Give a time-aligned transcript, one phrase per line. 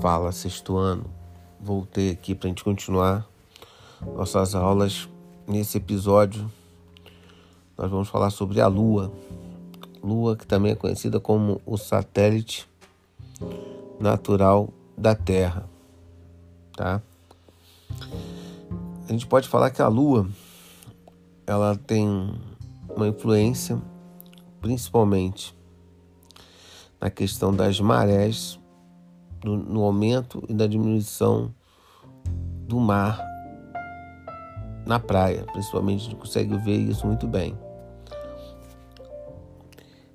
[0.00, 1.04] Fala, sexto ano.
[1.60, 3.28] Voltei aqui para a gente continuar
[4.16, 5.06] nossas aulas.
[5.46, 6.50] Nesse episódio,
[7.76, 9.12] nós vamos falar sobre a Lua.
[10.02, 12.66] Lua, que também é conhecida como o satélite
[14.00, 15.68] natural da Terra.
[16.74, 17.02] Tá?
[19.06, 20.26] A gente pode falar que a Lua
[21.46, 22.08] ela tem
[22.88, 23.78] uma influência
[24.62, 25.54] principalmente
[27.00, 28.59] na questão das marés,
[29.44, 31.54] no, aumento e na diminuição
[32.66, 33.20] do mar
[34.86, 37.56] na praia, principalmente a gente consegue ver isso muito bem.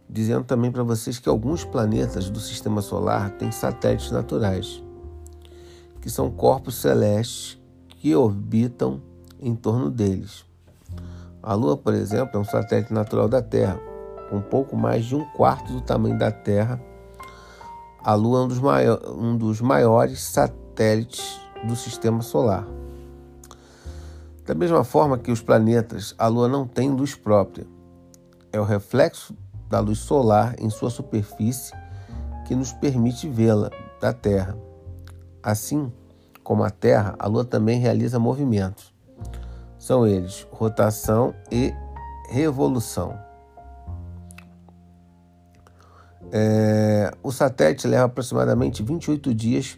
[0.10, 4.84] Dizendo também para vocês que alguns planetas do sistema solar têm satélites naturais,
[6.02, 9.02] que são corpos celestes que orbitam
[9.42, 10.46] em torno deles.
[11.42, 13.80] A Lua, por exemplo, é um satélite natural da Terra,
[14.30, 16.82] com pouco mais de um quarto do tamanho da Terra.
[18.06, 18.60] A Lua é um dos,
[19.18, 22.64] um dos maiores satélites do sistema solar.
[24.46, 27.66] Da mesma forma que os planetas, a Lua não tem luz própria.
[28.54, 29.36] É o reflexo
[29.68, 31.74] da luz solar em sua superfície
[32.46, 34.56] que nos permite vê-la da Terra.
[35.42, 35.92] Assim
[36.44, 38.94] como a Terra, a Lua também realiza movimentos.
[39.80, 41.74] São eles rotação e
[42.30, 43.18] revolução.
[46.32, 49.78] É, o satélite leva aproximadamente 28 dias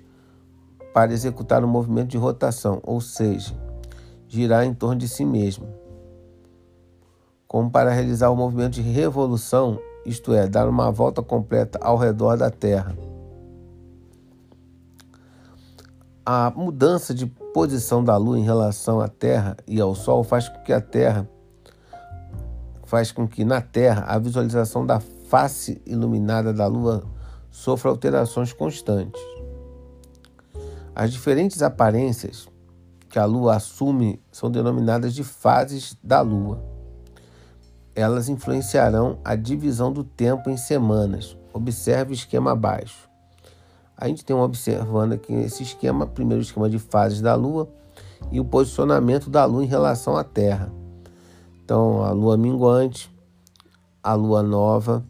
[0.94, 3.54] para executar um movimento de rotação, ou seja,
[4.28, 5.68] girar em torno de si mesmo.
[7.48, 12.38] Como para realizar o movimento de revolução, isto é, dar uma volta completa ao redor
[12.38, 12.98] da Terra.
[16.26, 20.62] A mudança de posição da Lua em relação à Terra e ao Sol faz com
[20.64, 21.30] que a Terra
[22.88, 27.04] faz com que na Terra a visualização da face iluminada da Lua
[27.52, 29.22] sofra alterações constantes.
[30.96, 32.48] As diferentes aparências
[33.10, 36.64] que a Lua assume são denominadas de fases da Lua.
[37.94, 41.38] Elas influenciarão a divisão do tempo em semanas.
[41.54, 43.10] Observe o esquema abaixo.
[43.98, 47.68] A gente tem um observando aqui esse esquema, primeiro esquema de fases da Lua
[48.32, 50.72] e o posicionamento da Lua em relação à Terra.
[51.64, 53.12] Então, a Lua minguante,
[54.08, 55.04] a Lua nova,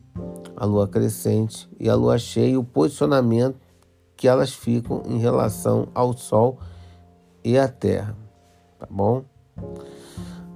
[0.55, 3.55] a Lua crescente e a Lua cheia, e o posicionamento
[4.15, 6.57] que elas ficam em relação ao Sol
[7.43, 8.17] e a Terra,
[8.79, 9.23] tá bom?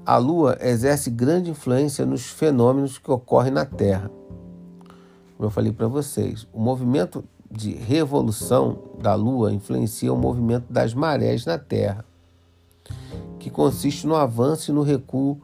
[0.04, 4.10] A Lua exerce grande influência nos fenômenos que ocorrem na Terra.
[5.38, 10.96] Como eu falei para vocês, o movimento de revolução da Lua influencia o movimento das
[10.96, 12.04] marés na Terra,
[13.38, 15.40] que consiste no avanço e no recuo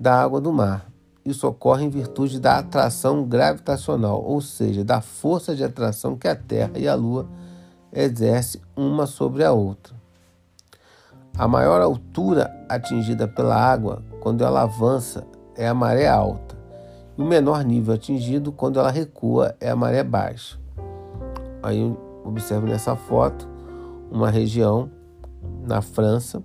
[0.00, 0.90] da água do mar.
[1.24, 6.34] Isso ocorre em virtude da atração gravitacional, ou seja, da força de atração que a
[6.34, 7.26] Terra e a Lua
[7.92, 9.94] exercem uma sobre a outra.
[11.36, 15.26] A maior altura atingida pela água quando ela avança
[15.56, 16.56] é a maré alta,
[17.16, 20.58] e o menor nível atingido quando ela recua é a maré baixa.
[21.62, 21.94] Aí
[22.24, 23.48] observe nessa foto
[24.10, 24.90] uma região
[25.66, 26.42] na França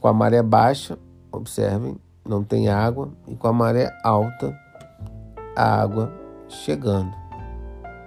[0.00, 0.98] com a maré baixa,
[1.30, 1.96] observem,
[2.30, 4.56] não tem água, e com a maré alta,
[5.56, 6.12] a água
[6.48, 7.12] chegando.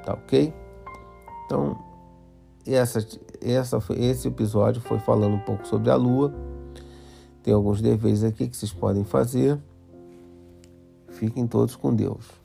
[0.06, 0.54] Tá ok?
[1.46, 1.78] Então,
[2.66, 3.06] essa,
[3.42, 6.34] essa, esse episódio foi falando um pouco sobre a Lua.
[7.44, 9.60] Tem alguns deveres aqui que vocês podem fazer.
[11.10, 12.43] Fiquem todos com Deus.